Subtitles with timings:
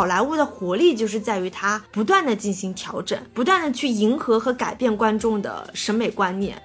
[0.00, 6.58] 好莱坞的活力就是在于它不断的进行调整，不断的去迎合和改变观众的审美观念。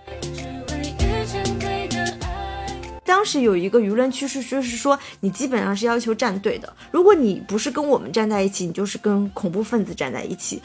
[3.03, 10.61] 当时有一个舆论趋势，就是说你基本上是要求站队的，如果你不是跟我们站在一起，你就是跟恐怖分子站在一起。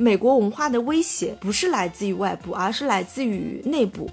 [0.00, 4.10] 美国文化的威胁不是来自于外部，而是来自于内部。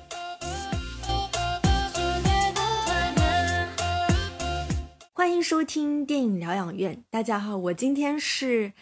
[5.42, 8.74] 收听电影疗养院，大家好，我今天是。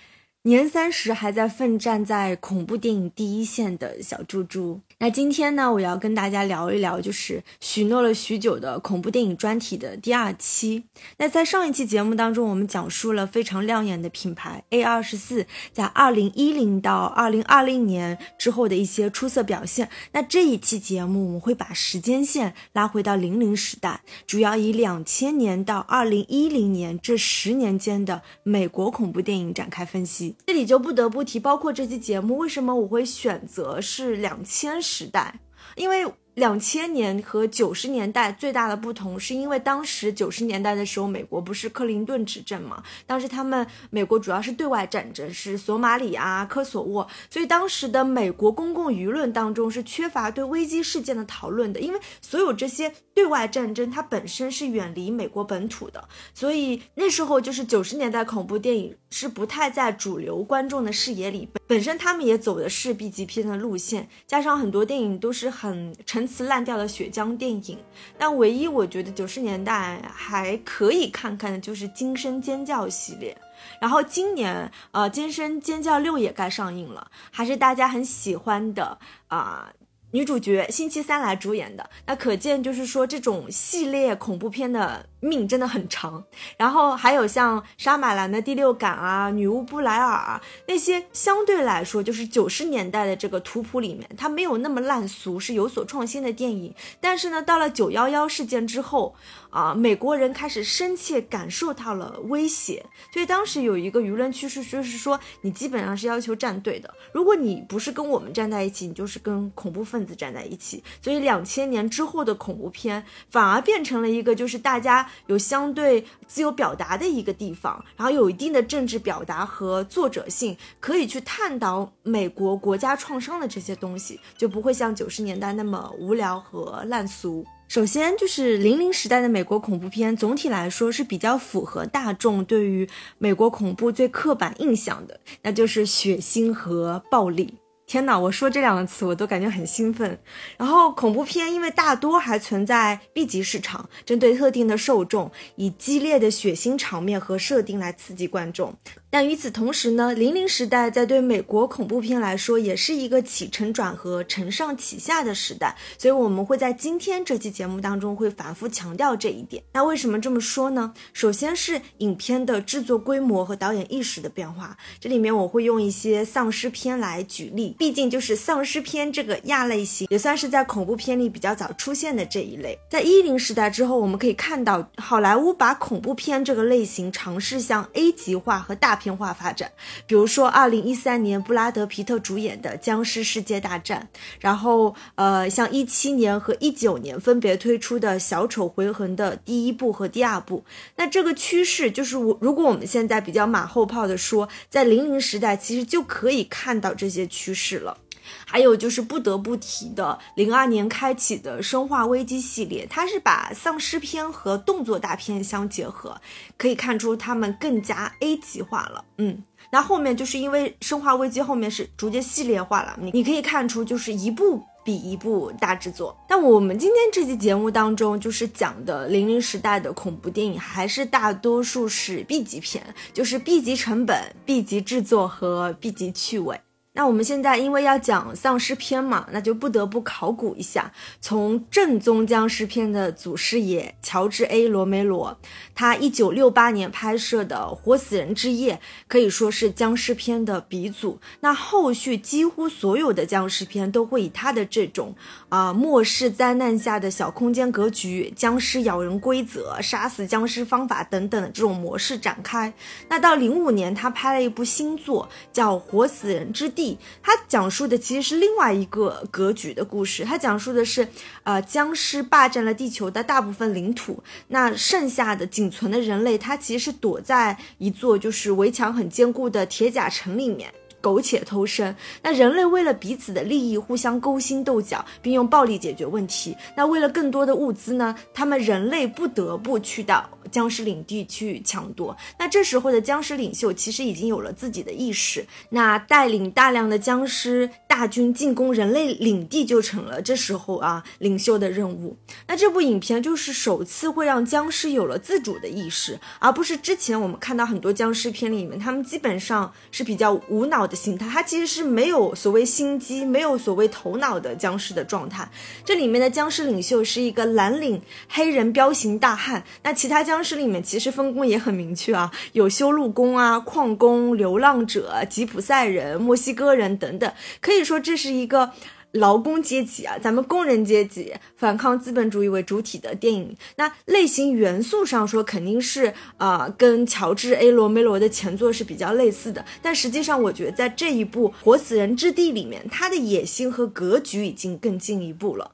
[0.47, 4.79] 年三十还在奋战在恐怖电影第一线的小猪猪。
[4.99, 10.85] 那今天呢，我要跟大家聊一聊，就是许诺了许久的恐怖电影专题的第二期。
[11.17, 19.89] 那在上一期节目当中，我们讲述了非常亮眼的品牌 A 二十四在二零一零到二零二零年之后的一些出色表现。
[20.13, 30.36] 那这一期节目，我们会把时间线拉回到零零时代，主要以两千年到二零一零年这十年间的美国恐怖电影展开分析。
[30.45, 35.39] 这里就不得不提，包括这期节目，为什么我会选择是两千时代？
[35.75, 36.05] 因为。
[36.37, 42.83] 两千年和九十年代最大的不同，是因为当时九十年代的时候，美国不是克林顿执政嘛？
[43.07, 66.26] 当时他们美国主要是对外战争，是索马里啊、科索沃，所以当时的美国公共舆论当中是缺乏对危机事件的讨论的，因为所有这些对外战争它本身是远离美国本土的，所以那时候就是九十年代恐怖电影是不太在主流观众的视野里，本身他们也走的是 B 级片的路线，加上很多电影都是很沉。
[66.27, 67.79] 次烂掉的血浆电影，
[68.17, 73.37] 但唯一我觉得九十年代还可以看看的就是《惊声尖叫》系列。
[73.81, 79.71] 然后今年，呃，《惊声尖叫六》也该上映了，还是大家很喜欢的啊。
[80.11, 86.23] 女主角星期三来主演的，那可见就是说这种系列恐怖片的命真的很长。
[86.57, 96.73] 然后还有像沙马兰的第六感啊，女巫布莱尔啊那些相对来说就是九十年代的这个图谱里面，它没有那么烂俗，是有所创新的电影。
[96.99, 99.15] 但是呢，到了九幺幺事件之后。
[99.49, 110.83] 啊，美国人开始深切感受到了威胁，所以当时有一个舆论趋势，就是说你基本上是要求站队的，如果你不是跟我们站在一起，你就是跟恐怖分子站在一起。
[111.01, 127.45] 所以两千年之后的恐怖片反而变成了一个就是大家有相对自由表达的一个地方，然后有一定的政治表达和作者性，可以去探讨美国国家创伤的这些东西，就不会像九十年代那么无聊和烂俗。
[127.67, 132.87] 首先就是零零时代的美国恐怖片，总体来说是比较符合大众对于
[133.17, 137.55] 美国恐怖最刻板印象的，那就是血腥和暴力。
[137.87, 140.19] 天哪，我说这两个词我都感觉很兴奋。
[140.57, 148.75] 然后恐怖片因为大多还存在 B 级市场，针对特定的受众，以激烈的血腥场面和设定来刺激观众。
[149.09, 155.77] 但与此同时呢，零零时代在对美国恐怖片来说，也是一个起承转合、承上启下的时代。
[155.97, 159.63] 所以，我们会在今天这期节目当中会反复强调这一点。
[159.71, 160.93] 那为什么这么说呢？
[161.13, 164.77] 首先是影片的制作规模和导演意识的变化。
[164.99, 172.77] 这里面我会用一些丧尸片来举例，毕竟就是丧尸片这个亚类型，也算是在恐怖片里比较早出现的这一类。
[172.91, 178.96] 在一零时代之后，我们可以看到好莱坞把恐怖片这个类型尝试向 A 级化和大。
[178.97, 179.71] 片化发展，
[180.05, 184.09] 比如说二零一三年布拉德皮特主演的《僵尸世界大战》，
[184.41, 190.65] 然后呃，像一七年和一九年分别推出的小丑回魂的第一部和第二部。
[190.97, 197.97] 那这个趋势就是我，如果我们现在比较马后炮的说，在零零时代其实就可以看到这些趋势了。
[198.45, 206.19] 还有就是不得不提的，零二年开启的《生化危机》系列，它是把丧尸片和动作大片相结合，
[206.57, 209.03] 可以看出他们更加 A 级化了。
[209.17, 216.15] 嗯，那后面就是因为《生化危机》后面是逐渐系列化了，你你可以看出就是一部比一部大制作。
[216.29, 226.59] 但我们今天这期节目当中，就是讲的零零时代的恐怖电影，还是大多数是 B 级片，就是 B 级成本、B 级制作和 B 级趣味。
[226.97, 230.91] 那我们现在因为要讲丧尸片嘛，那就不得不考古一下。
[231.21, 235.37] 从正宗僵尸片的祖师爷乔治 ·A· 罗梅罗，
[235.75, 238.73] 他一九六八年拍摄的《活死人之夜》
[239.07, 241.19] 可以说是僵尸片的鼻祖。
[241.41, 245.13] 那后续几乎所有的僵尸片都会以他的这种
[245.49, 252.73] 啊末世灾难下的小空间格局、僵尸咬人规则、杀死僵尸方法等等的这种模式展开。
[253.07, 256.85] 那到零五年，他拍了一部新作，叫《活死人之地》。》，
[257.21, 260.23] 它讲述的其实是另外一个格局的故事。
[260.23, 261.07] 它讲述的是，
[261.43, 270.73] 呃，僵尸霸占了地球的大部分领土，那剩下的仅存的人类，他其实是躲在一座就是围墙很坚固的铁甲城里面。
[270.99, 276.57] 苟且偷生，那人类为了彼此的利益互相勾心斗角，并用暴力解决问题。
[276.75, 278.13] 那为了更多的物资呢？
[278.33, 282.15] 他们人类不得不去到僵尸领地去抢夺。
[282.39, 292.17] 那这时候的僵尸领袖其实已经有了自己的意识，那带领大量的僵尸大军进攻人类领地就成了这时候啊领袖的任务。
[292.47, 300.87] 那这部影片就是首次会让僵尸有了自主的意识，而不是之前我们看到很多僵尸片里面，他们基本上是比较无脑。
[300.87, 305.49] 的心态，他其实是没有所谓心机，没有所谓头脑的僵尸的状态。
[305.83, 309.65] 这里面的僵尸领袖是一个蓝领黑人彪形大汉。
[309.83, 317.31] 那其他僵尸里面其实分工也很明确啊，有修路工啊、矿工、流浪者、吉普赛人、墨西哥人等等。
[317.61, 318.71] 可以说这是一个。
[319.13, 329.65] 劳工阶级啊，咱们工人阶级反抗资本主义为主体的电影，那类型元素上说肯定是啊，跟乔治 A 罗梅罗的前作是比较类似的。
[329.81, 335.71] 但实际上，我觉得在这一部《活死人之地》里面，他的野心和格局已经更进一步了，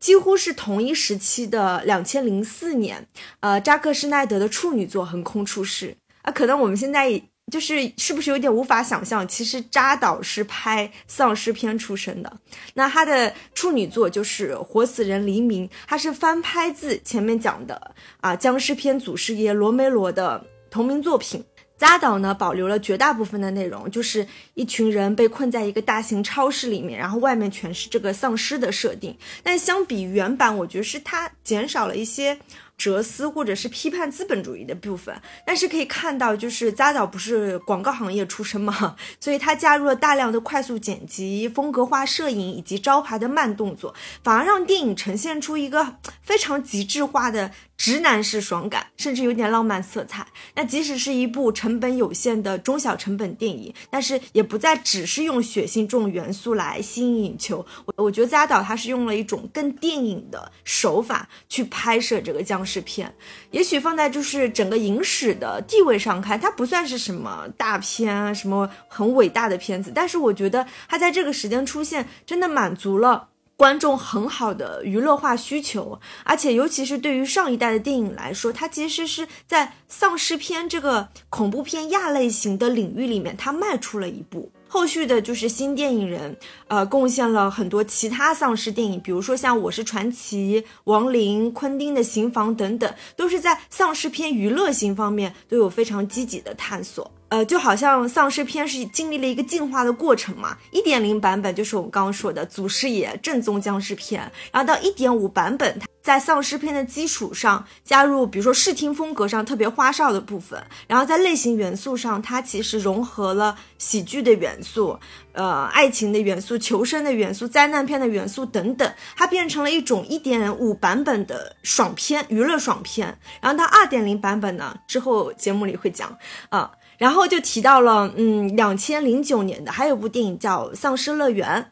[0.00, 3.06] 几乎是同一时期的两千零四年，
[3.38, 7.22] 呃，扎克施奈德的处女作横空出世啊，可能我们现在。
[7.50, 9.26] 就是是不是有点无法想象？
[9.26, 12.32] 其实扎导是拍丧尸片出身的，
[12.74, 21.44] 那他的处女作就是《活死人黎明》，他是翻拍自前面讲的啊僵尸片祖师爷罗梅罗的同名作品。
[21.80, 29.16] 扎导呢保留了绝大部分的内容，就是一群人被困在一个大型超市里面，然后外面全是这个丧尸的设定。
[29.42, 32.38] 但相比原版，我觉得是它减少了一些。
[32.80, 43.94] 哲思或者是批判资本主义的部分，但是可以看到，就是扎导不是广告行业出身嘛， 所以他加入了大量的快速剪辑、风格化摄影以及招牌的慢动作，
[44.24, 47.50] 反而让电影呈现出一个非常极致化的。
[47.80, 50.26] 直男式爽感，甚至有点浪漫色彩。
[50.54, 57.64] 那即使是一部成本有限的中小成本电影，但是也不再只是用血腥这种元素来吸引眼球。
[57.86, 63.10] 我我觉得扎导他是用了一种更电影的手法去拍摄这个僵尸片。
[63.50, 69.90] 也许放在就是整个影史的地位上看，它不算是什么大片啊，什么很伟大的片子。
[69.94, 73.28] 但是我觉得它在这个时间出现，真的满足了。
[73.60, 84.50] 观众很好的娱乐化需求，而且尤其是对于上一代的电影来说，它其实是在丧尸片这个恐怖片亚类型的领域里面，它迈出了一步。
[84.66, 97.12] 后续的就是新电影人，呃，贡献了很多其他丧尸电影，比如说像《我是传奇》、《亡灵》、昆汀的《刑房》等等，都是在丧尸片娱乐性方面都有非常积极的探索。
[97.30, 114.98] 呃，就好像丧尸片是经历了一个进化的过程嘛，一点零版本就是我们刚刚说的祖师爷正宗僵尸片，然后到一点五版本，在丧尸片的基础上加入，比如说视听风格上特别花哨的部分，然后在类型元素上，它其实融合了喜剧的元素，
[115.32, 123.16] 呃，爱情的元素、求生的元素、灾难片的元素等等，它变成了一种一点五版本的爽片，娱乐爽片。
[123.40, 126.18] 然后到二点零版本呢，之后节目里会讲
[126.48, 126.72] 啊。
[127.00, 131.62] 然后就提到了，嗯，两千零九年的还有部电影叫《丧尸乐园》。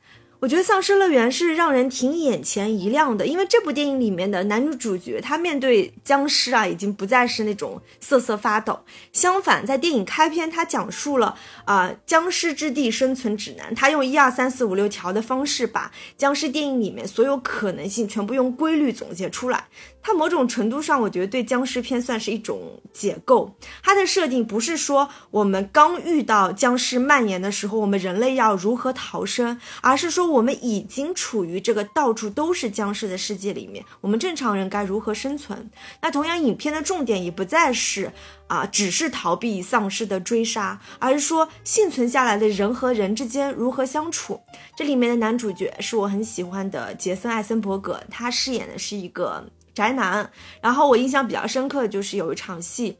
[0.40, 8.78] 我觉得《丧尸乐园》是让人挺眼前一亮的，因为这部电影里面的男女主角他面对僵尸啊，已经不再是那种瑟瑟发抖。
[9.12, 19.66] 相反，在电影开篇，他讲述了啊僵尸之地生存指南，他用一二三四五六条的方式，把僵尸电影里面所有可能性全部用规律总结出来。
[20.08, 23.54] 它某种程度上，我觉得对僵尸片算是一种解构。
[23.82, 35.68] 它的设定不是说我们刚遇到僵尸蔓延的时候，我们人类要如何逃生，而是说我们已经处于这个到处都是僵尸的世界里面，我们正常人该如何生存？
[36.00, 38.10] 那同样，影片的重点也不再是
[38.46, 44.40] 啊，只是逃避丧尸的追杀，而是说幸存下来的人和人之间如何相处。
[44.74, 49.44] 这里面的男主角是我很喜欢的杰森·艾森伯格，他饰演的是一个。
[49.78, 50.28] 宅男，
[50.60, 52.98] 然后我印象比较深刻的就是有一场戏，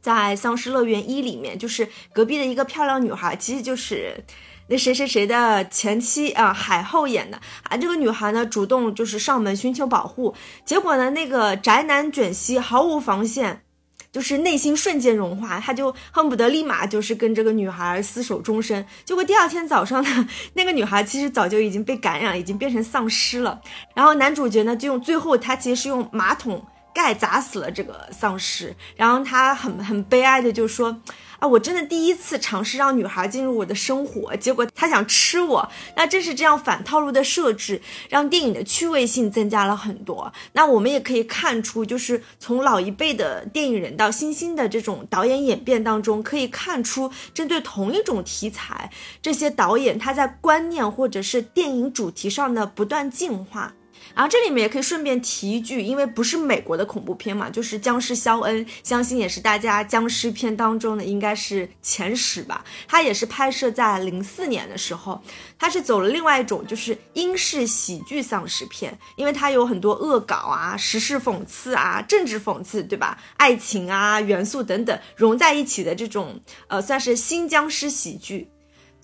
[0.00, 4.22] 在《丧尸乐园一》里面，就是隔壁的一个漂亮女孩，其实就是
[4.68, 7.76] 那谁谁谁的前妻啊，海后演的啊。
[7.76, 10.32] 这个女孩呢，主动就是上门寻求保护，
[10.64, 13.64] 结果呢，那个宅男卷西毫无防线。
[14.14, 18.86] 就是内心瞬间融化，他就恨不得立马就是跟这个女孩厮守终身。
[19.04, 23.60] 结果第二天早上呢，那个女孩其实早就已经被感染，已经变成丧尸了。
[23.92, 30.96] 然后男主角呢，就用最后他其实是用马桶盖砸死了这个丧尸，然后他很很悲哀的就说。
[31.38, 35.68] 啊，我真的第一次尝试让女孩进入我的生活，结果她想吃我。
[35.96, 40.32] 那正是这样反套路的设置，让电影的趣味性增加了很多。
[40.52, 53.74] 那我们也可以看出，就是从老一辈的电影人到新兴的这种导演演变当中，可以看出针对同一种题材，这些导演他在观念或者是电影主题上的不断进化。
[54.14, 62.64] 然后这里面也可以顺便提一句，因为不是美国的恐怖片嘛，就是僵尸肖恩，相信也是大家僵尸片当中的应该是前十吧。
[62.86, 65.20] 它也是拍摄在零四年的时候，
[65.58, 73.18] 他是走了另外一种就是英式喜剧丧尸片，因为它有很多恶搞啊、时事讽刺啊、政治讽刺，对吧？
[73.36, 78.48] 爱情啊元素等等融在一起的这种，呃，算是新僵尸喜剧。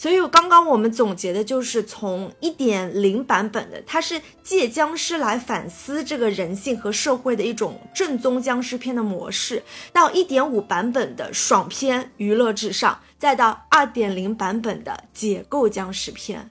[0.01, 16.51] 所以刚刚我们总结的就是从一点零版本的，它是借僵尸来反思这个人性和社会的一种正宗僵尸片的模式，到一点五版本的爽片娱乐至上，再到二点零版本的解构僵尸片。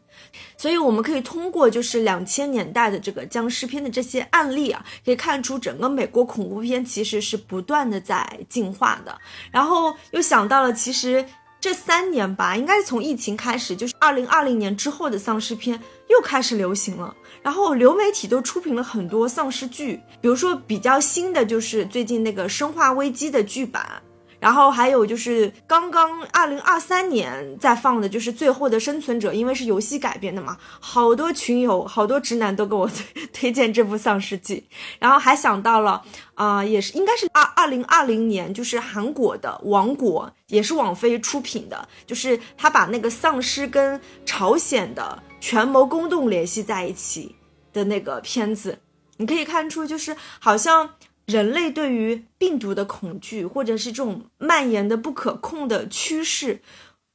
[0.56, 9.18] 所以我们可以通过就是两千年代的这个僵尸片的这些案例啊，可以看出整个美国恐怖片其实是不断的在进化的。
[9.50, 11.26] 然后又想到了其实。
[11.62, 17.14] 这三年吧，应该是从疫情开始，就是二零二零年之后的丧尸片又开始流行了。
[17.42, 24.02] 然后流媒体都出品了很多丧尸剧，比如说比较新的就是最近那个《生化危机》的剧版。
[24.40, 34.66] 然后还有就是刚刚二零二三年在放的，就是《最后的生存者》，因为是游戏改编的嘛，好多群友、好多直男都给我推推荐这部丧尸剧。
[34.98, 36.02] 然后还想到了
[36.36, 47.36] 啊，也是应该是二二零二零年，就是韩国的《王国》，也是网飞出品的，就是他把那个丧尸跟朝鲜的权谋宫斗联系在一起
[47.74, 48.80] 的那个片子，
[49.18, 50.92] 你可以看出，就是好像。
[51.30, 56.60] 人类对于病毒的恐惧，或者是这种蔓延的不可控的趋势，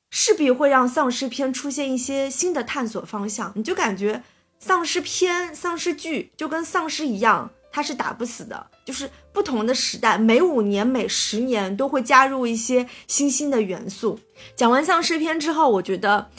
[0.08, 3.52] 势必会让丧尸片出现一些新的探索方向。
[3.56, 4.22] 你就感觉
[4.60, 8.68] 丧尸片、丧尸剧就跟丧尸一样，它是打不死的。
[8.84, 14.20] 就是不同的时代，每五年、每十年都会加入一些新兴的元素。
[14.54, 16.30] 讲完丧尸片之后，我觉得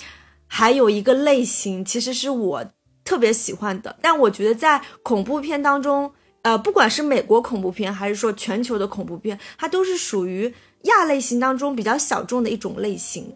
[0.48, 2.66] 还有一个类型，其实是我
[3.04, 6.14] 特别喜欢的，但我觉得在恐怖片当中。
[6.46, 13.36] 呃，不管是美国恐怖片，还是说全球的恐怖片，它都是属于亚类型当中比较小众的一种类型，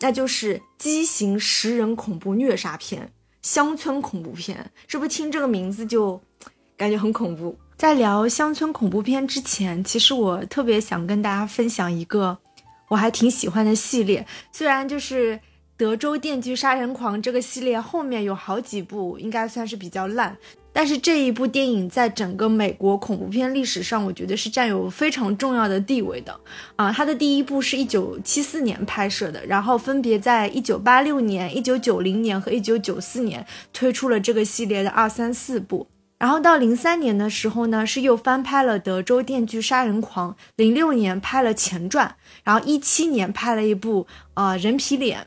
[0.00, 4.70] 那就是畸形食人恐怖虐杀片、乡村恐怖片。
[4.86, 6.20] 是不是听这个名字就
[6.76, 7.56] 感觉很恐怖？
[7.78, 12.36] 在聊乡村恐怖片之前，其实我特别想跟大家分享一个
[12.88, 15.36] 我还挺喜欢的系列，虽然就是
[15.78, 20.34] 《德州电锯杀人狂》这个系列后面有好几部，应该算是比较烂。
[20.72, 26.38] 但是这一部电影在整个美国恐怖片历史上，我觉得是占有非常重要的地位的
[26.76, 26.90] 啊。
[26.90, 35.86] 它的第一部是一九七四年拍摄的，然后分别在一九八六年、一九九零年和一九九四年推出了这个系列的二三四部。
[36.18, 45.26] 然后到零三年的时候呢，是又翻拍了《德州电锯杀人狂》，零六年拍了前传，然后一七年拍了一部啊人皮脸。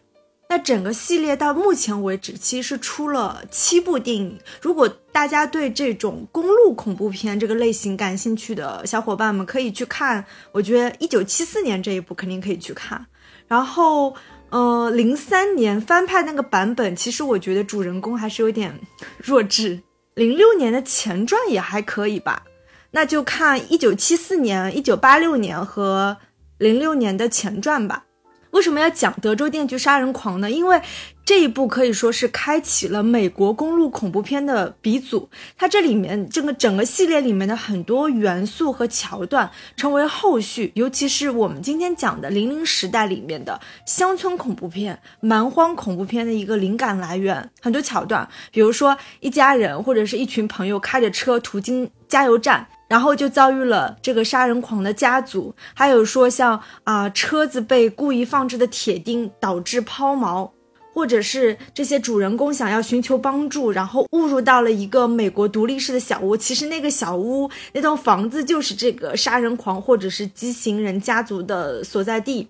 [0.51, 4.39] 那整个系列到目前为止，其实是出了七部电影。
[4.59, 10.25] 如果大家对这种公路恐怖片这个类型感兴趣的小伙伴们，可以去看。
[10.51, 13.05] 我觉得一九七四年这一部肯定可以去看。
[13.47, 14.15] 然后，
[14.49, 18.73] 呃，零三年翻拍那个版本，其实我觉得主人公还是有点
[19.23, 19.79] 弱智。
[20.15, 22.43] 零六年的前传也还可以吧。
[22.89, 26.17] 那就看一九七四年、一九八六年和
[26.57, 28.05] 零六年的前传吧。
[28.51, 30.49] 为什么要讲《德州电锯杀人狂》呢？
[30.49, 30.81] 因为
[31.23, 35.29] 这一部可以说是开启了美国公路恐怖片的鼻祖。
[35.55, 47.51] 它这里面这个整个系列里面的很多元素和桥段，成为后续，尤其是我们今天讲的零零时代里面的乡村恐怖片、蛮荒恐怖片的一个灵感来源。
[47.61, 52.67] 很多桥段，比如说一家人或者是一群朋友开着车途经加油站。
[52.89, 60.49] 然后就遭遇了这个杀人狂的家族，还有说像啊车子被故意放置的铁钉导致抛锚，
[60.91, 72.49] 或者是这些主人公想要寻求帮助，然后误入到了一个美国独立式的小屋，其实那个小屋那栋房子就是这个杀人狂或者是畸形人家族的所在地，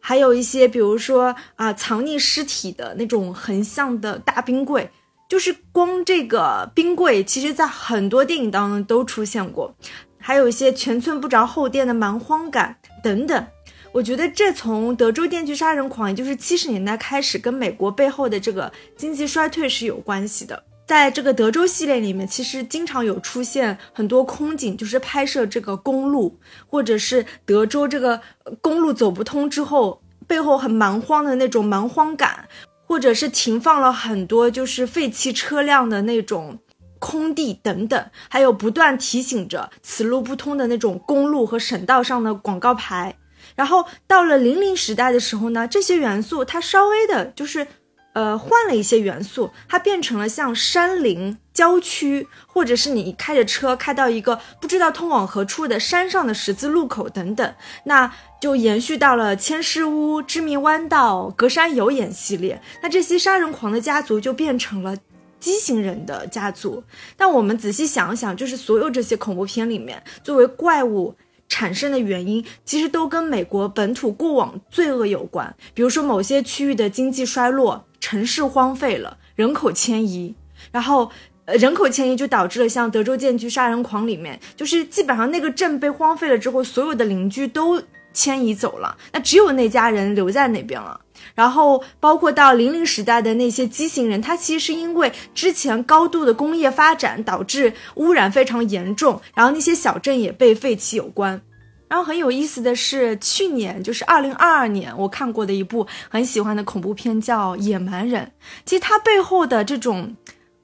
[0.00, 4.90] 还有一些比如说啊藏匿尸体的那种横向的大冰柜。
[5.28, 9.74] 就是光这个冰柜，其实在很多电影当中都出现过，
[10.18, 13.46] 还有一些全村不着后店的蛮荒感等等。
[13.92, 20.64] 我觉得这从德州电锯杀人狂，也就是七十年代开始，跟美国背后的这个经济衰退是有关系的。
[20.86, 28.20] 在这个德州系列里面，其实经常有出现很多空景，就是拍摄这个公路，或者是德州这个
[28.62, 32.48] 公路走不通之后，背后很蛮荒的那种蛮荒感，
[32.88, 36.58] 或者是停放了很多就是废弃车辆的那种
[36.98, 43.16] 空地等等，还有不断提醒着此路不通的那种公路和省道上的广告牌。
[43.54, 47.66] 然后到了零零时代的时候呢，这些元素它稍微的就是。
[48.14, 62.60] 呃，换了一些元素，它变成了像山林、郊区，或者是你开着车开到一个不知道通往何处的山上的十字路口等等，那就延续到了千尸屋、知名弯道、隔山有眼系列。
[62.82, 64.96] 那这些杀人狂的家族就变成了
[65.38, 66.82] 畸形人的家族。
[67.16, 71.14] 但我们仔细想想，就是所有这些恐怖片里面，作为怪物
[71.48, 77.84] 产生的原因，其实都跟美国本土过往罪恶有关，比如说某些区域的经济衰落。
[78.00, 80.34] 城市荒废了，人口迁移，
[80.70, 81.10] 然后，
[81.44, 91.00] 呃，人口迁移就导致了像德州建居杀人狂里面，就是基本上那个镇被荒废了之后，所有的邻居都迁移走了，那只有那家人留在那边了。
[91.34, 101.40] 然后，包括到零零时代的那些畸形人，他其实是因为之前高度的工业发展导致污染非常严重，然后那些小镇也被废弃有关。
[101.88, 108.24] 然后很有意思的是，去年就是二零二二年，我看过的一部很喜欢的恐怖片叫《野蛮人》。
[108.64, 110.16] 其实它背后的这种。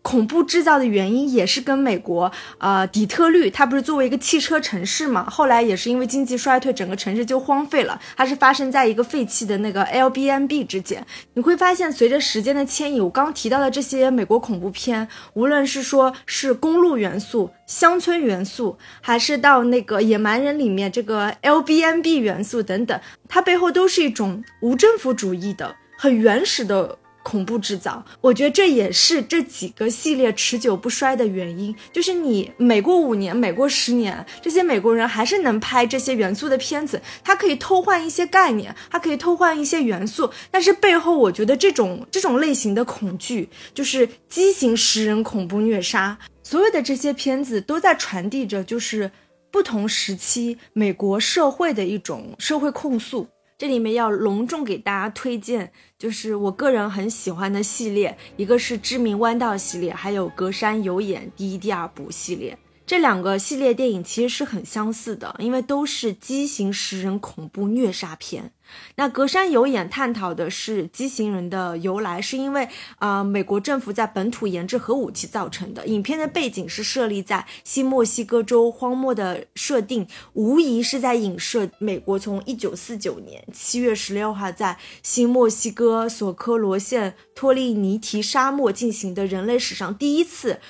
[0.04, 5.28] 恐怖制造的原因也是跟美国，呃，底特律，它不是作为一个汽车城市嘛？
[5.30, 7.98] 后来也是因为经济衰退，整个城市就荒废了。
[8.14, 11.04] 它是发生在一个废弃的那个 l b n b 之间。
[11.32, 26.98] 你会发现，随着时间的迁移，我刚提到的这些美国恐怖片，无论是说是公路元素、乡村元素，还是到那个野蛮人里面这个 l b n b 元素等等，它背后都是一种无政府主义的、很原始的。
[27.24, 31.74] 恐怖制造，我觉得这也是这几个系列持久不衰的原因。
[31.90, 37.00] 就是你每过五年、每过十年，这些美国人还是能拍这些元素的片子。
[37.24, 46.16] 它可以偷换一些概念，它可以偷换一些元素，但是背后，我觉得这种这种类型的恐惧，就是畸形食人恐怖虐杀。
[46.42, 49.10] 所有的这些片子都在传递着，就是
[49.50, 53.26] 不同时期美国社会的一种社会控诉。
[53.56, 62.58] 这里面要隆重给大家推荐，就是我个人很喜欢的系列，一个是知名弯道系列，还有隔山有眼第一、第二部系列。
[62.86, 68.52] 这两个系列电影其实是很相似的，因为都是畸形食人恐怖虐杀片。
[68.96, 75.86] 那隔山有眼探讨的是畸形人的由来，是因为啊美国政府在本土研制核武器造成的。
[75.86, 90.60] 影片的背景是设立在新墨西哥州荒漠的设定，无疑是在影射美国从一九四九年七月十六号在新墨西哥索科罗县托利尼提沙漠进行的人类史上第一次。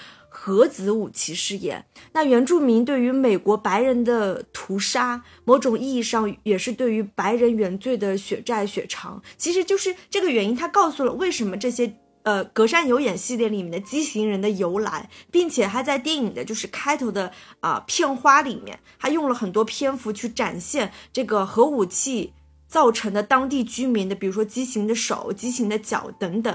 [0.45, 9.23] 核子武器试验，那原住民对于美国白人的屠杀，某种意义上也是对于白人原罪的血债血偿。
[9.39, 22.35] 其实就是这个原因，他告诉了为什么这些呃隔山有眼系列里面的畸形人的由来，并且还在电影的就是开头的啊片花里面，还用了很多篇幅去展现这个核武器
[22.69, 26.55] 造成的当地居民的，比如说畸形的手、畸形的脚等等。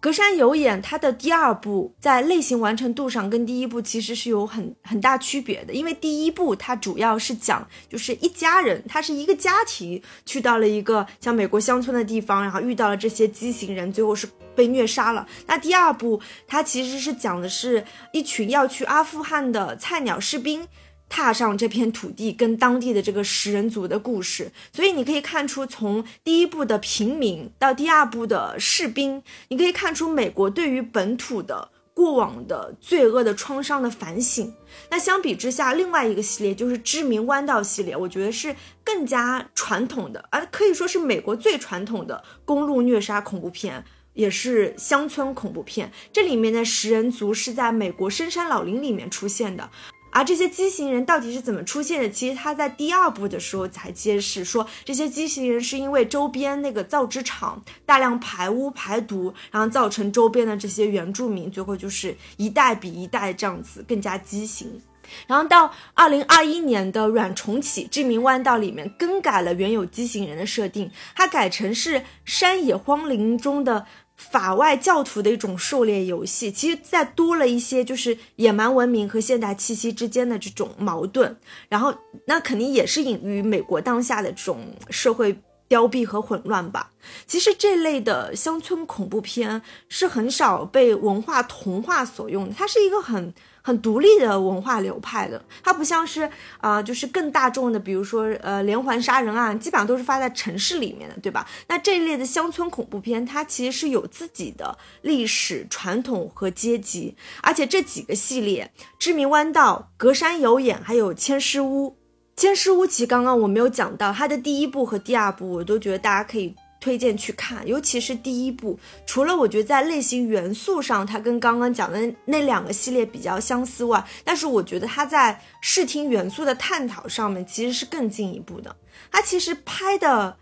[0.00, 15.26] 隔山有眼，它的第二部在类型完成度上跟第一部其实是有很很大区别的，因为第一部它主要是讲就是一家人，它是一个家庭去到了一个像美国乡村的地方，然后遇到了这些畸形人，最后是被虐杀了。
[15.46, 20.66] 那第二部它其实是讲的是一群要去阿富汗的菜鸟士兵。
[21.10, 34.54] 踏上这片土地，跟当地的这个食人族的故事，所以你可以看出，从第一部的平民到第二部的士兵，你可以看出美国对于本土的过往的罪恶的创伤的反省。
[34.88, 45.90] 那相比之下，另外一个系列就是知名弯道系列，我觉得是更加传统的，而可以说是美国最传统的公路虐杀恐怖片，也是乡村恐怖片。
[46.12, 49.68] 这里面的食人族是在美国深山老林里面出现的。
[50.10, 52.10] 而这些畸形人到底是怎么出现的？
[52.10, 64.82] 其实他在第二部的时候才揭示，说这些畸形人是因为周边那个造纸厂大量排污排毒，然后造成周边的这些原住民最后就是一代比一代这样子更加畸形。
[65.26, 73.86] 然后到二零二一年的软重启知名弯道里面更改了原有畸形人的设定，它改成是山野荒林中的。
[74.30, 81.34] 法外教徒的一种狩猎游戏，其实再多了一些就是野蛮文明和现代气息之间的这种矛盾，
[81.70, 81.94] 然后
[82.26, 84.58] 那肯定也是隐于美国当下的这种
[84.90, 86.90] 社会凋敝和混乱吧。
[87.26, 93.34] 其实这类的乡村恐怖片是很少被文化同化所用，它是一个很。
[93.62, 101.46] 很独立的文化流派的，它不像是啊，就是更大众的，比如说呃连环杀人案，基本上都是发在城市里面的，对吧？
[101.68, 111.88] 那这一类的乡村恐怖片，它其实是有自己的历史传统和阶级，而且这几个系列，《知名弯道》、《隔山有眼》还有《千尸屋》，
[112.36, 116.54] 《千尸屋》其实刚刚我没有讲到，它的第一部和第二部，我都觉得大家可以。
[116.80, 118.78] 推荐去看，尤其是第一部。
[119.06, 128.74] 除了我觉得在类型元素上，它跟刚刚讲的那两个系列比较相似外，但是我觉得它在视听元素的探讨上面其实是更进一步的。
[129.12, 130.38] 它其实拍的，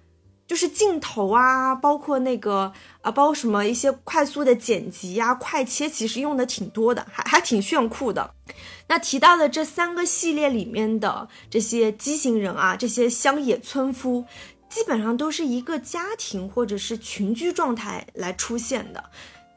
[0.47, 2.73] 就是镜头啊，包括那个
[3.03, 8.35] 啊，包括什么一些快速的剪辑呀、快切，其实用的挺多的，还还挺炫酷的。
[8.87, 14.25] 那提到的这三个系列里面的这些畸形人啊，这些乡野村夫。
[14.79, 19.03] 基本上都是一个家庭或者是群居状态来出现的，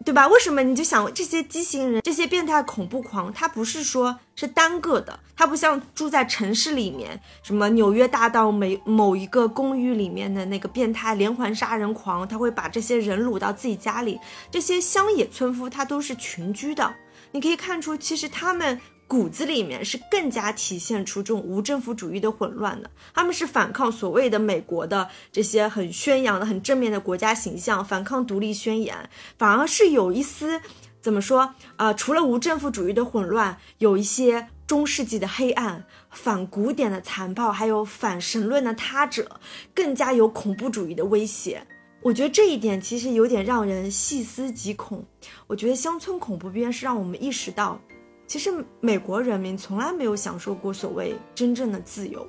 [0.03, 0.27] 对吧？
[0.27, 14.19] 为什么你就想这些畸形人、这些变态恐怖狂，他不是说是单个的，他不像住在城市里面，什么纽约大道每某一个公寓里面的那个变态连环杀人狂，他会把这些人掳到自己家里。
[14.49, 16.95] 这些乡野村夫他都是群居的，
[17.31, 18.81] 你可以看出，其实他们。
[19.11, 30.61] 骨子里面是更加体现出这种无政府主义的混乱的，他们是反抗所谓的美国的这些很宣扬的很正面的国家形象，反抗独立宣言，反而是有一丝
[31.01, 31.91] 怎么说啊？
[31.91, 39.41] 除了无政府主义的混乱，有一些中世纪的黑暗、反古典的残暴，还有反神论的他者，
[39.75, 41.67] 更加有恐怖主义的威胁。
[42.01, 45.05] 我觉得这一点其实有点让人细思极恐。
[45.47, 47.77] 我觉得乡村恐怖片是让我们意识到。
[48.31, 52.25] 其实美国人民从来没有享受过所谓真正的自由。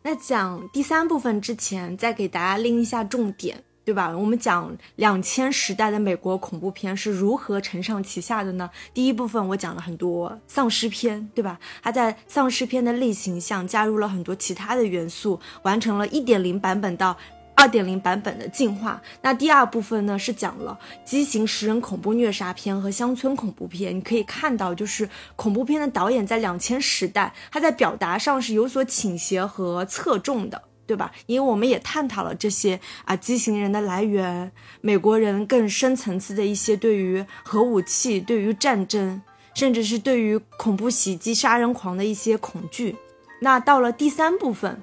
[0.00, 4.16] 那讲第三部分之前，再给大家拎一下重点，对吧？
[4.16, 8.70] 我们讲两千时代的美国恐怖片是如何承上启下的呢？
[8.94, 11.58] 第一部分我讲了很多丧尸片，对吧？
[11.82, 17.16] 它在丧尸片的类型上加入了很多其他的元素，完成了一点零版本到。
[17.54, 19.00] 二点零版本的进化。
[19.20, 23.94] 那第二部分呢，是讲了畸形食人恐怖虐杀片和乡村恐怖片。
[23.96, 31.12] 你可以看到，就是恐怖片的导演在两千时代，他在表达上是有所倾斜和侧重的，对吧？
[31.26, 39.22] 因为我们也探讨了这些啊畸形人的来源，美国人更深层次的一些对于核武器、对于战争，
[39.54, 42.96] 甚至是对于恐怖袭击、杀人狂的一些恐惧。
[43.40, 44.82] 那到了第三部分。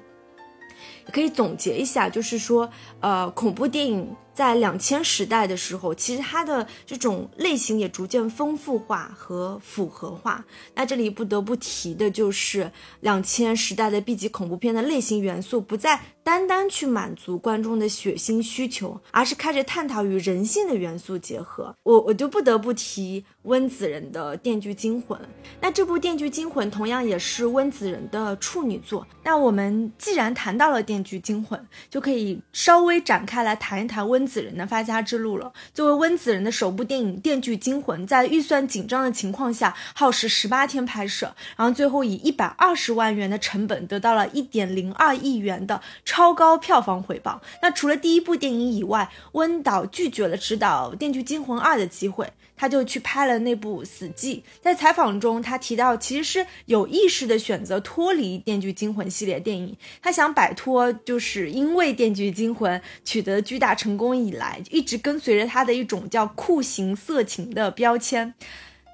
[1.10, 2.70] 可以总结一下，就是说，
[3.00, 4.16] 呃，恐怖电影。
[4.32, 10.42] 在两千时代的时候，其实它的这种类型也逐渐丰富化和符合化。
[10.74, 12.70] 那这里不得不提的就是
[13.00, 21.74] 两千时代的 B 级恐怖片的类型元素不再单单去满足观众的血腥需求，而是开始探讨与人性的元素结合。
[21.82, 25.18] 我我就不得不提温子仁的《电锯惊魂》。
[25.60, 29.06] 那这部《电锯惊魂》同样也是温子仁的处女作。
[29.24, 31.58] 那我们既然谈到了《电锯惊魂》，
[31.90, 34.20] 就可以稍微展开来谈一谈温。
[34.30, 35.52] 子仁的发家之路了。
[35.74, 47.40] 作为温子仁的首部电影《电锯惊魂》，在预算紧张的情况下，耗时十八天拍摄，然后最后以一百二十万元的成本得到了一点零二亿元的超高票房回报。
[47.62, 52.28] 那除了第一部电影以外，温导拒绝了执导《电锯惊魂二》的机会。
[52.56, 54.34] 他就去拍了那部《死寂》。
[54.60, 68.34] 在采访中，他提到其实是有意识的选择脱离《电锯惊魂》系列电影，他想摆脱就是因为《电锯惊魂》取得巨大成功以来一直跟随着他的一种叫酷刑色情的标签。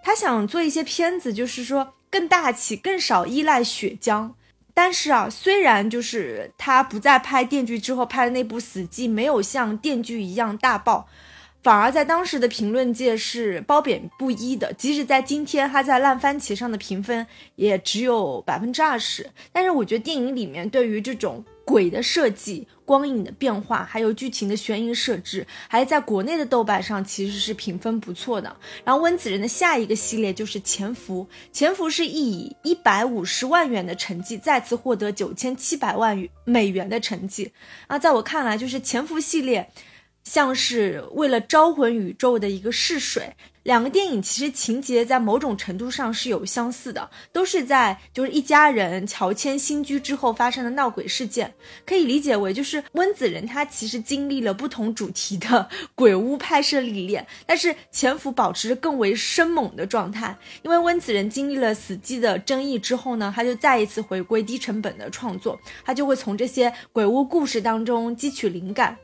[0.04, 4.32] 他想做一些片子，就是说更大气、更少依赖血浆。
[4.78, 11.08] 但是啊，虽然就是他不再拍《电锯》之后拍的那部《死寂》没有像《电锯》一样大爆。
[11.62, 19.30] 反而在当时的评论界是褒贬不一的，即使在今天，他在烂番茄上的评分也只有百分之二十。
[19.50, 28.56] 但是我觉得电影里面对于这种鬼的设计、光影的变化，还有剧情的悬疑设置，还在国内的豆瓣上其实是评分不错的。
[28.84, 37.52] 然后温子仁的下一个系列就是《潜伏》，《潜伏》是以一百五十万元的成绩再次获得九千七百万美元的成绩。
[37.88, 39.68] 啊，在我看来，就是《潜伏》系列。
[40.22, 43.36] 像是为了招魂宇宙的一个试水。
[43.66, 51.52] 两个电影其实情节在某种程度上是有相似的，都是在就是一家人乔迁新居之后发生的闹鬼事件，
[51.84, 68.96] 可以理解为就是温子仁他其实经历了不同主题的 鬼屋拍摄历练，但是潜伏保持着更为生猛的状态，因为温子仁经历了死寂的争议之后呢，他就再一次回归低成本的创作，他就会从这些鬼屋故事当中汲取灵感。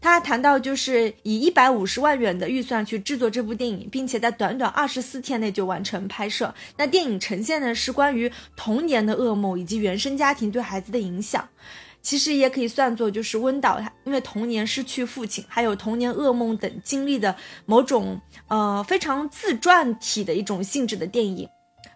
[0.00, 6.54] 他谈到，就是以一百五十万元的预算去制作这部电影，并且在短短二十四天内就完成拍摄。
[6.76, 11.46] 那电影呈现的是关于童年的噩梦以及原生家庭对孩子的影响。
[12.02, 17.36] 其实也可以算作就是温导他因为童年失去父亲，还有童年噩梦等经历的
[17.66, 21.46] 某种呃非常自传体的一种性质的电影。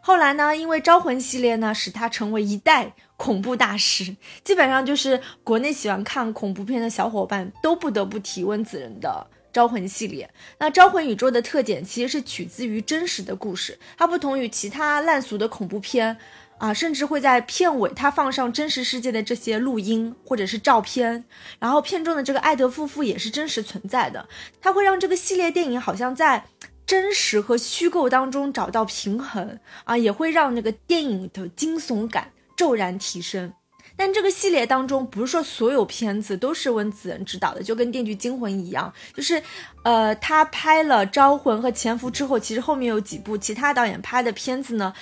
[0.02, 4.16] 后来呢，因为《招魂》系列呢，使他成为一代恐怖大师。
[4.42, 10.28] 基本上就是国内喜欢看恐怖片的小伙伴都不得不提温子仁的《招魂》系列。
[10.58, 16.16] 那《招魂》宇宙的特点其实是取自于真实的故事，它不同于其他烂俗的恐怖片
[16.58, 21.24] 啊，甚至会在片尾它放上真实世界的这些录音或者是照片。
[21.58, 24.28] 然后片中的这个艾德夫妇也是真实存在的，
[24.60, 26.44] 它会让这个系列电影好像在。
[26.86, 33.52] 真实和虚构当中找到平衡啊，也会让那个电影的惊悚感骤然提升。
[33.96, 39.42] 但这个系列当中，不是说所有片子都是温子仁执导的，就跟《电锯惊魂》一样，就是，
[39.84, 44.92] 呃，他拍了《招魂》和《潜伏》之后，其实后面有几部其他导演拍的片子呢，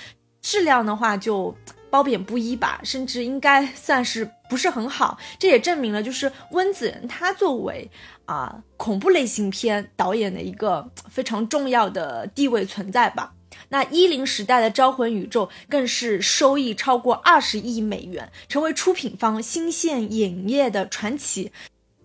[0.41, 1.57] 质量的话就。
[1.93, 5.19] 褒贬不一吧，甚至应该算是不是很好。
[5.38, 7.91] 这也证明了，就是温子仁他作为
[8.25, 13.35] 啊恐怖类型片导演的一个非常重要的地位存在吧。
[13.73, 21.51] 那一零时代的《招魂宇宙》更是收益超过二十亿美元，成为出品方新线影业的传奇。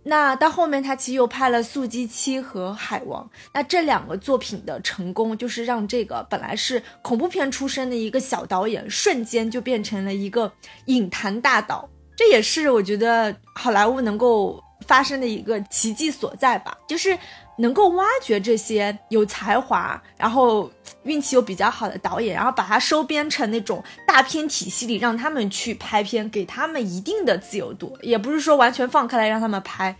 [0.04, 3.22] 那到后面，他其实又拍了《速激七》和《海王》，
[3.54, 10.50] 那这两个作品的成功，就是让这个本来是恐怖片出身的一个小导演，瞬间就变成了一个
[10.86, 11.90] 影坛大导。
[12.16, 17.18] 这也是我觉得好莱坞能够发生的一个奇迹所在吧，就是。
[17.58, 20.72] 能够挖掘这些有才华，然后
[21.04, 29.96] 运气又比较好的导演，然后把它收编成那种大片体系里，让他们去拍片，给他们一定的自由度，也不是说完全放开来让他们拍。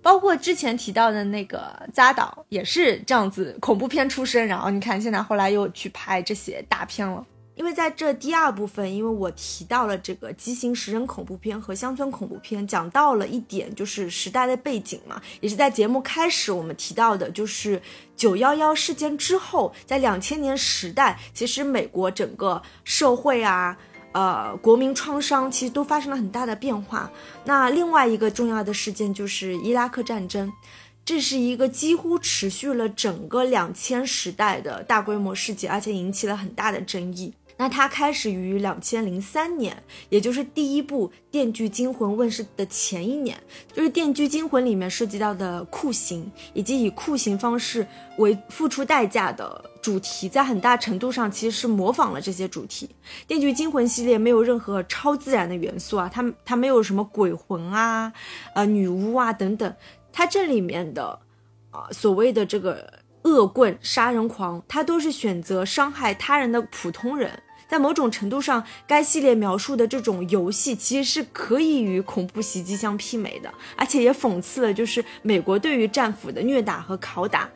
[0.00, 7.24] 包括之前提到的那个扎导也是这样子，恐怖片出身，然后你看现在后来又去拍这些大片了。
[7.62, 17.80] 因为在这第二部分，因为我提到了这个畸形食人恐怖片和乡村恐怖片，讲到了一点就是时代的背景嘛，也是在节目开始我们提到的，就是
[18.16, 23.78] 九幺幺事件之后，在两千年时代，其实美国整个社会啊，
[24.10, 27.08] 呃，国民创伤其实都发生了很大的变化。
[27.44, 30.52] 那另外一个重要的事件就是伊拉克战争，
[31.04, 37.32] 这是一个几乎持续了整个两千时代的大规模事件，而且引起了很大的争议。
[37.62, 43.40] 那它开始于两千零三年，也就是第一部《电锯惊魂》问世的前一年，
[43.72, 47.86] 就是《电锯惊魂》里面涉及到的酷刑，以及以酷刑方式
[48.18, 52.86] 为付出代价的主题，在很大程度上其实是模仿了这些主题。
[53.28, 58.12] 《电锯惊魂》系列没有任何超自然的元素啊，它它没有什么鬼魂啊、
[58.56, 59.72] 呃女巫啊等等，
[60.12, 61.16] 它这里面的
[61.70, 67.40] 啊所谓的这个恶棍杀人狂，他都是选择伤害他人的普通人。
[67.72, 77.48] 在某种程度上，该系列描述的这种游戏其实是可以与恐怖袭击相媲美的，而且也讽刺了就是美国对于战俘的虐打和拷打，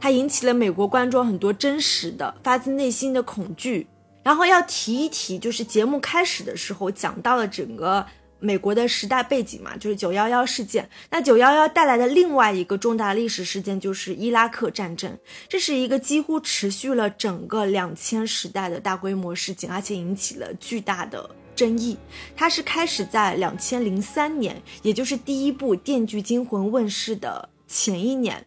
[0.00, 3.86] 它引起了美国观众很多真实的、发自内心的恐惧。
[4.22, 8.06] 然后要提一提，就是节目开始的时候讲到了整个。
[8.40, 10.88] 美国的时代背景嘛，就是九幺幺事件。
[11.10, 21.96] 那九幺幺带来的另外一个重大历史事件就是伊拉克战争，这是一个几乎持续了整个两千时代的大规模事件，而且引起了巨大的争议。
[22.36, 28.44] 它是开始在两千零三年，也就是第一部《电锯惊魂》问世的前一年。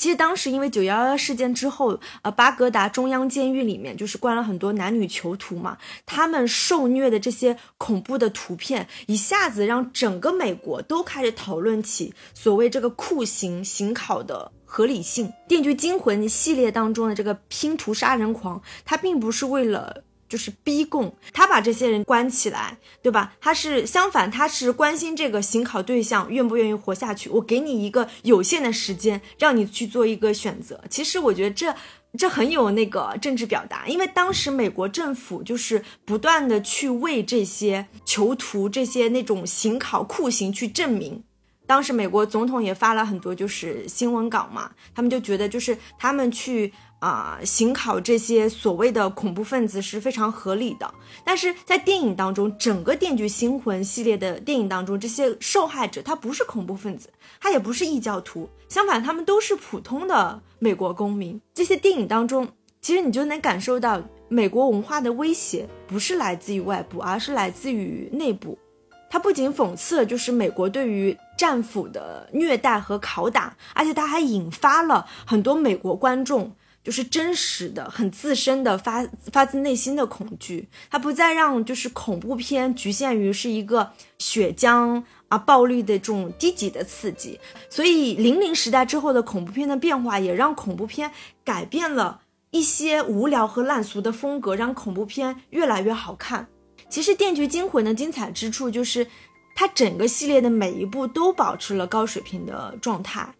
[0.00, 15.26] 其实当时因为九幺幺事件之后，呃，巴格达中央监狱里面就是关了很多男女囚徒嘛，他们受虐的这些恐怖的图片，一下子让整个美国都开始讨论起所谓这个酷刑刑考的合理性。
[15.46, 20.04] 《电锯惊魂》系列当中的这个拼图杀人狂，他并不是为了。
[20.30, 23.34] 就是逼供，他把这些人关起来，对吧？
[23.40, 27.28] 他是相反，他是关心这个刑考对象愿不愿意活下去。
[27.28, 30.80] 我给你一个有限的时间，让你去做一个选择。
[30.88, 31.74] 其实我觉得这
[32.16, 41.24] 这很有那个政治表达，因为当时美国政府就是不断的去为这些囚徒、这些那种刑考酷刑去证明。
[41.66, 50.94] 当时美国总统也发了很多就是新闻稿嘛，他们就觉得就是他们去啊刑考这些所谓的恐怖分子是非常合理的。
[51.24, 57.10] 但是在电影当中，整个《电锯惊魂》系列的电影当中，这些受害者他不是恐怖分子，
[57.40, 61.40] 他也不是异教徒，相反，他们都是普通的美国公民。
[61.52, 62.46] 这些电影当中，
[62.80, 68.56] 其实你就能感受到美国文化的威胁不是来自于外部，而是来自于内部。
[69.12, 80.68] 它不仅讽刺了就是美国对于战俘的虐待和拷打，而且它还引发了很多美国观众就是真实的、很自身的发发自内心的恐惧。
[80.90, 87.38] 它不再让就是恐怖片局限于是一个血浆啊、暴力的这种低级的刺激。
[87.68, 91.10] 所以零零时代之后的恐怖片的变化，也让恐怖片
[91.44, 96.48] 改变了一些无聊和烂俗的风格，让恐怖片越来越好看。
[96.88, 99.06] 其实《电锯惊魂》的精彩之处就是，
[99.54, 103.32] 它整个系列的每一部都保持了高水平的状态。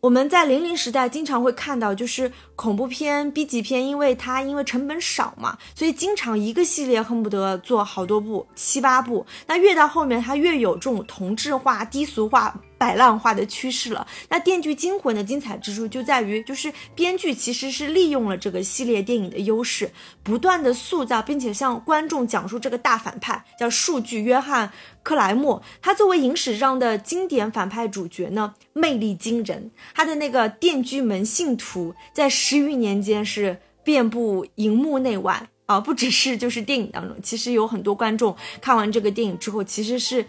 [0.00, 9.26] 我们在零零时代经常会看到，就是恐怖片、B 级片，因为它因为成本少嘛，所以经常一个系列恨不得做好多部、七八部。
[9.46, 12.54] 那越到后面，它越有这种同质化、低俗化。
[12.78, 14.06] 摆烂化的趋势了。
[14.28, 19.90] 那《电锯惊魂》的精彩之处就在于，就是编剧其实是利用了这个系列电影的优势，
[20.22, 24.70] 不断的塑造，并且向观众讲述这个大反派叫数据约翰
[25.02, 25.62] 克莱默。
[25.80, 29.70] 他作为影史上的经典反派主角呢，魅力惊人。
[29.94, 40.24] 他的那个电锯门信徒在十余年间是遍布荧幕内外啊，不只是就是电影当中，其实有很多观众看完这个电影之后，其实是。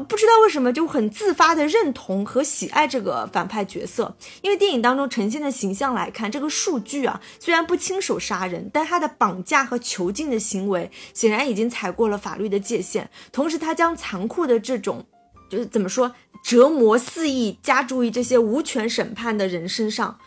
[0.00, 13.08] 不知道为什么就很自发的认同和喜爱这个反派角色，因为电影当中呈现的形象来看，这个数据啊虽然不亲手杀人，但他的绑架和囚禁的行为显然已经踩过了法律的界限。
[13.30, 15.04] 同时，他将残酷的这种，
[15.48, 20.18] 就是怎么说，折磨肆意加诸于这些无权审判的人身上。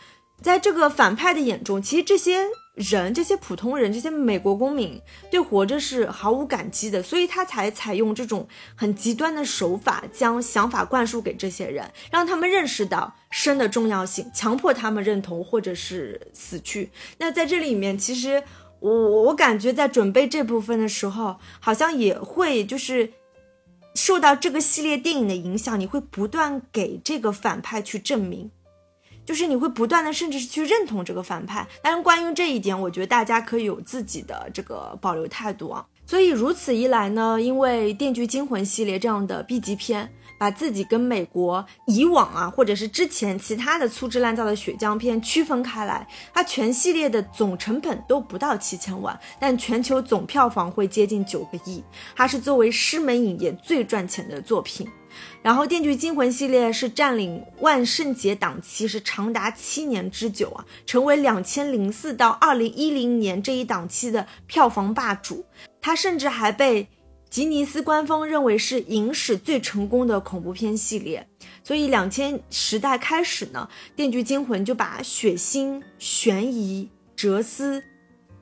[0.42, 2.46] 在这个反派的眼中，其实这些。
[2.78, 8.46] 人这些普通人，这些美国公民对活着是毫无感激的，所以他才采用这种
[8.76, 16.90] 很极端的手法，将想法灌输给这些人，让他们认识到生的重要性，强迫他们认同或者是死去。
[17.18, 18.44] 那在这里面，其实
[18.78, 23.10] 我我感觉在准备这部分的时候，好像也会就是
[23.96, 28.52] 受到这个系列电影的影响，你会不断给这个反派去证明。
[29.28, 35.84] 就是你会不断的，甚至是去认同这个反派，但是关于这一点，我觉得大家可以有自己的这个保留态度啊。
[36.06, 51.82] 所以如此一来呢，因为《电锯惊魂》系列这样的 B 级片，把自己跟美国以往啊，或者是之前其他的粗制滥造的血浆片区分开来，它全系列的总成本都不到七千万，但全球总票房会接近九个亿，
[52.16, 54.88] 它是作为狮门影业最赚钱的作品。
[55.42, 65.44] 然后，《电锯惊魂》系列是占领万圣节档期是长达七年之久啊，成为两千零四到二零一零年这一档期的票房霸主。
[65.80, 66.86] 它甚至还被
[67.30, 71.28] 吉尼斯官方认为是影史最成功的恐怖片系列。
[71.62, 77.82] 所以，两千时代开始呢，《电锯惊魂》就把血腥、悬疑、哲思。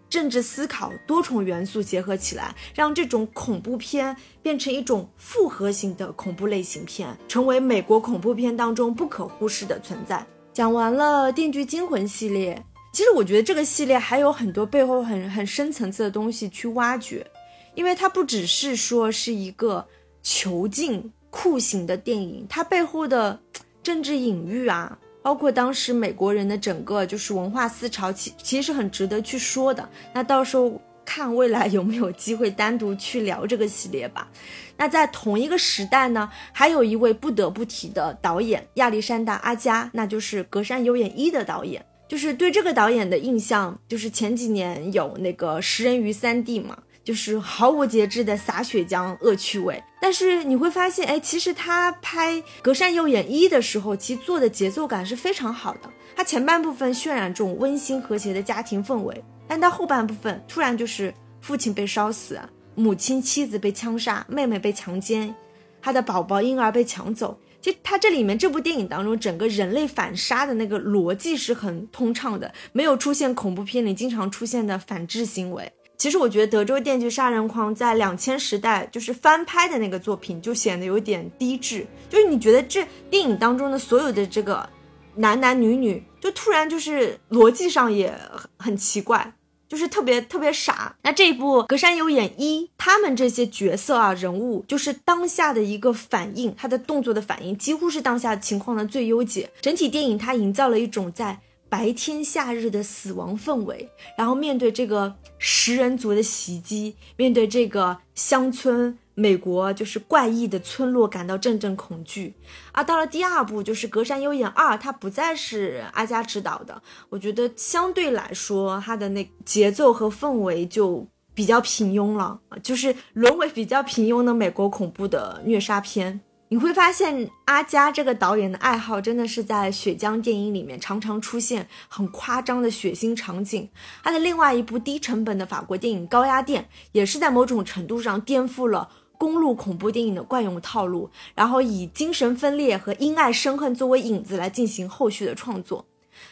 [0.08, 10.24] 政治思考多重元素结合起来，让这种恐怖片变成一种复合型的恐怖类型片，成为美国恐怖片当中不可忽视的存在。
[10.52, 17.26] 讲完了《电锯惊魂》系列，其实我觉得这个系列还有很多背后很很深层次的东西去挖掘，
[17.76, 19.86] 因为它不只是说是一个
[20.20, 23.38] 囚禁酷刑的电影，它背后的
[23.84, 24.98] 政治隐喻啊。
[25.22, 29.88] 包括当时美国人的整个就是文化思潮，其其实很值得去说的。
[30.14, 34.28] 那到时候看未来有没有机会单独去聊这个系列吧。
[34.76, 41.84] 那在同一个时代呢，还有一位不得不提的导演亚历山大阿加，那就是《隔山有眼一》的导演。
[42.08, 46.78] 就是对这个导演的印象，就是前几年有那个食人鱼三 D 嘛。
[47.06, 55.88] 就是毫无节制的撒血浆、恶趣味，但是你会发现，哎，其实他拍《隔山有眼一》的时候，其实做的节奏感是非常好的。
[56.16, 62.40] 他前半部分渲染这种温馨和谐的家庭氛围，但到后半部分突然就是父亲被烧死，
[62.74, 65.32] 母亲、妻子被枪杀，妹妹被强奸，
[65.80, 67.38] 他的宝宝婴儿被抢走。
[67.60, 75.70] 其实他这里面这部电影当中，整个人类反杀的那个逻辑是很通畅的，没有出现恐怖片里经常出现的反制行为。
[75.96, 81.86] 其实我觉得《德州电锯杀人狂》在两千时代就是翻拍的那个作品，就显得有点低质。
[82.08, 84.68] 就是你觉得这电影当中的所有的这个
[85.14, 89.32] 男男女女，就突然就是逻辑上也很很奇怪，
[89.66, 90.94] 就是特别特别傻。
[91.02, 99.50] 那这一部《隔山有眼一》，他们这些角色啊人物，就是当下的一个反应，他的动作的反应，几乎是当下情况的最优解。
[99.62, 101.40] 整体电影它营造了一种在
[101.76, 108.96] 白天夏日的死亡氛围，然后面对这个食人族的袭击，面对这个乡村。
[109.18, 112.34] 美国就是怪异的村落，感到阵阵恐惧。
[112.72, 126.20] 而到了第二部，就是《隔山有眼二》，它不再是阿加执导的，我觉得相对来说，它的那节奏和氛围就比较平庸了，就是沦为比较平庸的美国恐怖的虐杀片。
[126.48, 133.68] 你会发现，阿加这个导演的爱好真的是在血浆电影里面常常出现很夸张的血腥场景。
[134.04, 138.88] 他的另外一部低成本的法国电影《高压电》，也是在某种程度上颠覆了。
[139.18, 145.86] 公路恐怖电影的惯用套路，然后以精神分裂和因爱生恨作为引子来进行后续的创作。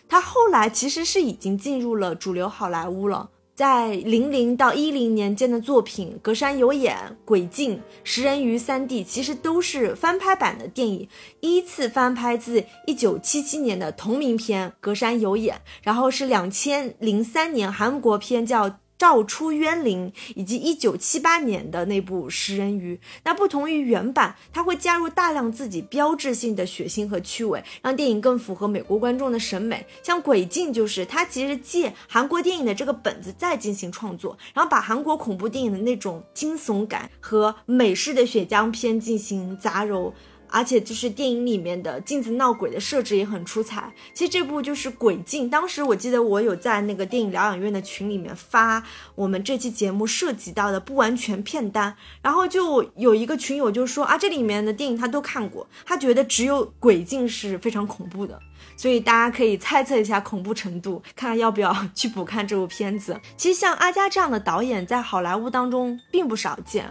[0.07, 11.09] 他后来其实是已经进入了主流好莱坞了，在零零到一零年间的作品《隔山有眼》《鬼镜》《食人鱼》三 D 其实都是翻拍版的电影，
[11.41, 18.79] 依次翻拍自一九七七年的同名片《隔山有眼》，然后是两千零三年韩国片叫。
[18.97, 29.87] 照出冤灵，以及一九七八年的那部《食人鱼》，那不同于原版，它会加入大量自己标志性的血腥和趣味，让电影更符合美国观众的审美。
[30.03, 40.13] 像《鬼镜》就是它其实借韩国电影的这个本子再进行创作，然后把韩国恐怖电影的那种惊悚感和美式的血浆片进行杂糅。
[40.49, 43.93] 而且就是电影里面的镜子闹鬼的设置也很出彩。
[44.13, 48.83] 其实这部就是《鬼镜》，当时我记得我有在那个电影疗养院的群里面发
[49.15, 58.41] 我们这期节目涉及到的不完全片单，然后就有一个群友就说啊，这里面的电影他都看过，他觉得只有《鬼镜》是非常恐怖的。
[58.77, 63.21] 所以大家可以猜测一下恐怖程度，看看要不要 去补看这部片子。
[63.37, 66.89] 其实像阿加这样的导演在好莱坞当中并不少见。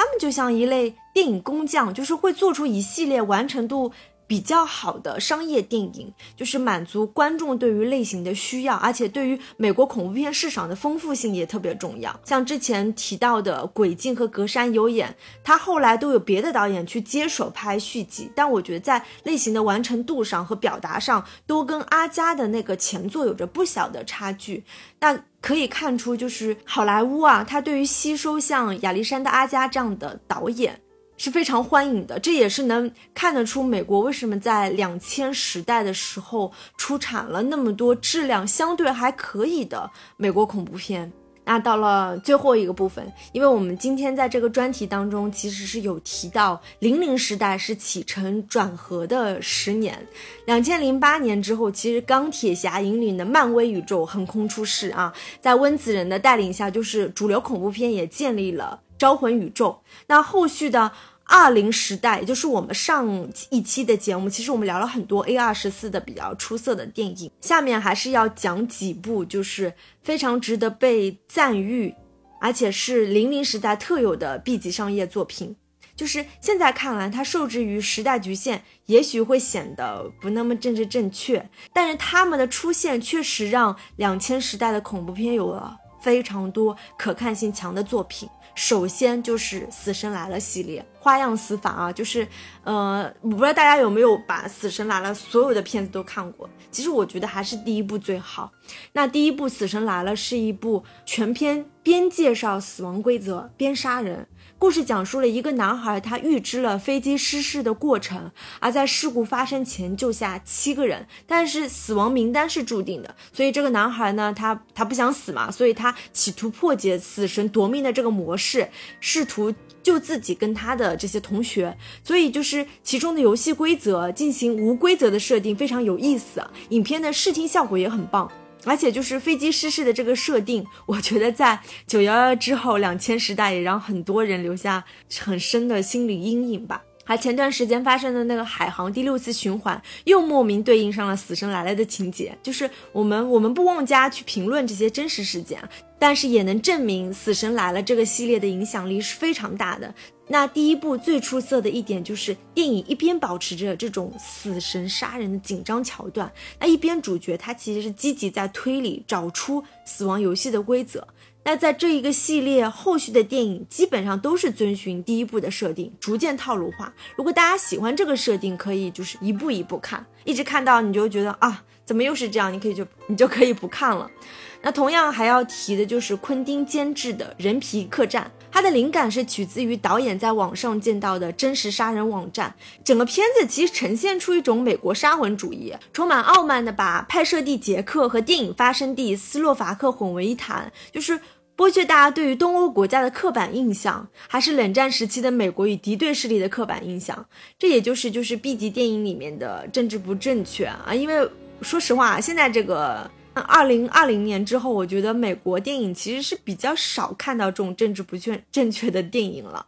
[0.00, 3.92] 他们就像一类电影工匠，就是会做出一系列完成度
[4.26, 12.18] 比较好的商业电影，就是满足观众对于类型的需要，而且对于美国恐怖片市场的丰富性也特别重要。
[12.24, 15.10] 像之前提到的《鬼镜》和《隔山有眼》，
[15.44, 24.64] 他后来都有别的导演去接手拍续集，但我觉得在类型的完成度上和表达上，都跟阿加的那个前作有着不小的差距。
[24.98, 25.22] 那。
[25.40, 30.78] 可以看出，就是好莱坞啊，它对于吸收像亚历山大·阿加这样的导演
[31.16, 32.18] 是非常欢迎的。
[32.18, 41.10] 这也是能看得出美国为什么在两千时代的时候出产了那么多质量相对还可以的美国恐怖片。
[41.50, 50.06] 那到了最后一个部分，因为我们今天在这个专题当中其实是有提到零零时代是起承转合的十年，
[50.44, 59.80] 两千零八年之后，其实钢铁侠引领的漫威宇宙横空出世啊，在温子仁的带领下，就是主流恐怖片也建立了招魂宇宙。
[60.06, 60.92] 那后续的。
[61.32, 63.08] 二零时代，也就是我们上
[63.50, 67.30] 一期的节目，其实我们聊了很多 A 二十四的比较出色的电影。
[67.40, 69.72] 下面还是要讲几部，就是
[70.02, 71.94] 非常值得被赞誉，
[72.40, 75.54] 而且是零零时代特有的 B 级商业作品。
[75.94, 88.28] 就是现在看来，它受制于时代局限，也许会显得不那么政治正确，但是他们的出现确实让两千时代的恐怖片有了非常多可看性强的作品。
[88.54, 92.26] 首先就是《死神来了》系列，花样死法啊，就是，
[92.64, 96.48] 呃，我不知道大家有没有把《死神来了》所有的片子都看过。
[96.70, 98.52] 其实我觉得还是第一部最好。
[98.92, 104.26] 那第一部《死神来了》是一部全篇边介绍死亡规则边杀人。
[104.60, 118.68] 故事讲述了一个男孩，他预知了飞机失事的过程，而在事故发生前救下七个人，但是死亡名单是注定的，所以这个男孩呢，他他不想死嘛，所以他企图破解死神夺命的这个模式，
[119.00, 128.30] 试图救自己跟他的这些同学，所以就是其中的游戏规则进行无规则的设定，非常有意思，影片的视听效果也很棒。
[128.64, 134.84] 而且就是飞机失事的这个设定， 我觉得在九幺幺之后，两千时代也让很多人留下
[135.18, 136.82] 很深的心理阴影吧。
[137.02, 142.36] 还前段时间发生的那个海航第六次循环，又莫名对应上了《死神来了》的情节。
[142.40, 145.58] 就是我们我们不妄加去评论这些真实事件，
[146.00, 149.94] 但是也能证明《死神来了》这个系列的影响力是非常大的。
[150.26, 161.06] 那第一部最出色的一点就是电影一边保持着这种死神杀人的紧张桥段，那一边主角他其实是积极在推理找出死亡游戏的规则。
[161.44, 166.92] 那在这一个系列后续的电影基本上都是遵循第一部的设定，逐渐套路化。
[167.16, 171.62] 如果大家喜欢这个设定，可以就是一步一步看，一直看到你就觉得啊。
[171.90, 172.52] 怎么又是这样？
[172.52, 174.08] 你可以就你就可以不看了。
[174.62, 182.54] 那同样还要提的就是昆汀监制的《人皮客栈》，它的灵感是取自于导演在网上见到的真实杀人网站。
[182.84, 191.18] 整个片子其实呈现出一种美国沙文主义，充满傲慢的把拍摄地捷克和电影发生地斯洛伐克混为一谈，就是
[191.56, 197.26] 剥削大家对于东欧国家的刻板印象，还是冷战时期的美国与敌对势力的刻板印象。
[197.58, 201.28] 这也就是就是 B 级电影里面的政治不正确啊，因为
[201.62, 203.10] 说实话，现在这个。
[203.32, 209.64] 二零二零年之后，我觉得美国电影其实是比较少看到这种政治不确正确的电影了。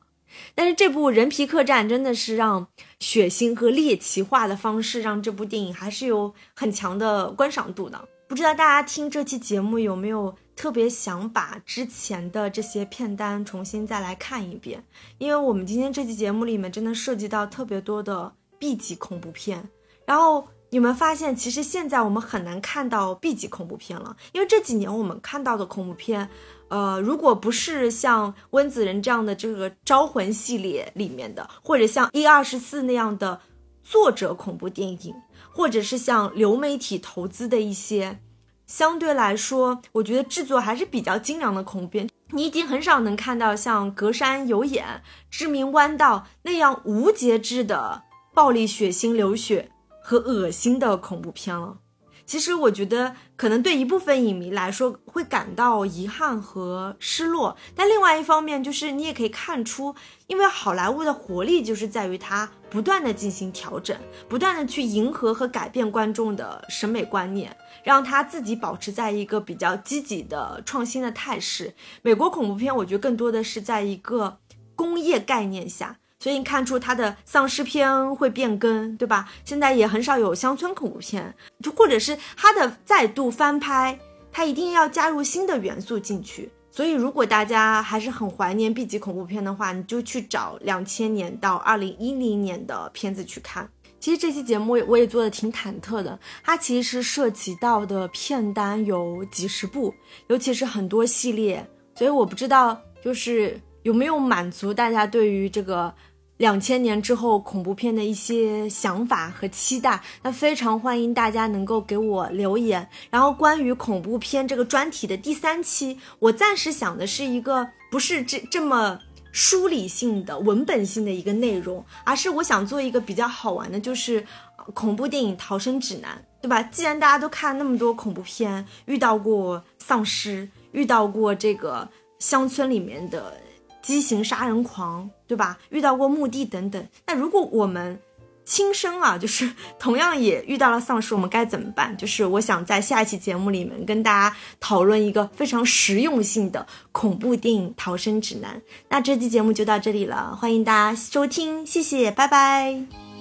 [0.54, 2.66] 但是这部《人皮客栈》真的是让
[2.98, 8.06] 血腥和猎奇化的方式，让这部电影还是有很强的观赏度的。
[8.28, 14.84] 不知道大家听这期节目有没有特别想把之前的这些片单重新再来看一遍？
[15.18, 19.66] 因为我们今天这期节目里面真的涉及到特别多的 B 级恐怖片，
[20.04, 20.48] 然后。
[20.72, 26.30] 你们发现，其实现在我们很难看到 B 级恐怖片了，因为这几年我们看到的恐怖片，
[26.68, 33.42] 呃，如果不是像温子仁这样的这个招魂系列里面的，或者像一二十四那样的
[33.82, 35.14] 作者恐怖电影，
[35.50, 38.20] 或者是像流媒体投资的一些，
[38.66, 44.86] 相对来说，我觉得制作还是比较精良的恐怖片，你已经很少能看到像《隔山有眼》
[45.30, 49.68] 《致命弯道》那样无节制的暴力、血腥、流血。
[50.02, 51.78] 和恶心的恐怖片了，
[52.26, 59.94] 其实我觉得可能对一部分影迷来说会感到遗憾和失落，但另外一方面就是你也可以看出，
[60.26, 63.96] 因为好莱坞的活力就是在于它不断的进行调整，
[64.28, 71.74] 不断的去迎合和改变观众的审美观念，让它自己保持在一个比较积极的创新的态势。
[72.02, 74.38] 美国恐怖片我觉得更多的是在一个
[74.74, 75.98] 工业概念下。
[76.22, 79.28] 所以你看出它的丧尸片会变更，对吧？
[79.44, 83.98] 现在也很少有乡村恐怖片，就或者是它的再度翻拍，
[84.30, 86.48] 它一定要加入新的元素进去。
[86.70, 93.68] 所以如果大家还是很怀念 B 级恐怖片的话，你就去找两千年到二零一零年的片子去看。
[93.98, 99.92] 其实这期节目我也做的挺忐忑的，它其实涉及到的片单有几十部，
[100.28, 105.92] 尤其是很多系列，所以我不知道就是有没有满足大家对于这个。
[106.38, 112.88] 两千年之后恐怖片的一些想法和期待，那非常欢迎大家能够给我留言。
[113.10, 118.98] 然后关于恐怖片这个专题的第三期，我暂时想的是一个不是这这么
[119.30, 124.26] 梳理性的文本性的一个内容，而是我想做一个比较好玩的，就是
[124.74, 126.60] 恐怖电影逃生指南，对吧？
[126.64, 133.40] 既然大家都看那么多恐怖片，遇到过丧尸，遇到过这个乡村里面的。
[133.82, 135.58] 畸形杀人狂，对吧？
[135.70, 136.88] 遇到过墓地等等。
[137.06, 137.98] 那如果我们
[138.44, 141.96] 亲身啊，就是同样也遇到了丧尸，我们该怎么办？
[141.96, 148.60] 就是我想在下一期节目里面跟大家讨论一个非常实用性的恐怖电影逃生指南。
[148.88, 153.11] 那这期节目就到这里了，欢迎大家收听，谢谢，拜拜。